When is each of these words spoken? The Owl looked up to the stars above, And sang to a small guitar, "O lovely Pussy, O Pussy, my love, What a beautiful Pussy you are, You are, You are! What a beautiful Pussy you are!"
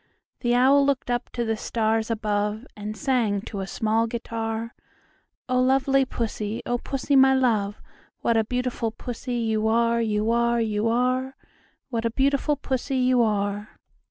The 0.39 0.55
Owl 0.55 0.83
looked 0.83 1.11
up 1.11 1.29
to 1.33 1.45
the 1.45 1.55
stars 1.55 2.09
above, 2.09 2.65
And 2.75 2.97
sang 2.97 3.41
to 3.41 3.59
a 3.59 3.67
small 3.67 4.07
guitar, 4.07 4.73
"O 5.47 5.61
lovely 5.61 6.05
Pussy, 6.05 6.63
O 6.65 6.79
Pussy, 6.79 7.15
my 7.15 7.35
love, 7.35 7.79
What 8.21 8.35
a 8.35 8.43
beautiful 8.43 8.89
Pussy 8.89 9.35
you 9.35 9.67
are, 9.67 10.01
You 10.01 10.31
are, 10.31 10.59
You 10.59 10.87
are! 10.87 11.35
What 11.91 12.05
a 12.05 12.09
beautiful 12.09 12.55
Pussy 12.55 12.97
you 12.97 13.21
are!" 13.21 13.75